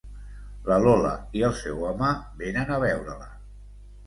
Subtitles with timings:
[0.69, 2.09] La Lola i el seu home
[2.41, 3.31] vénen a veure-la.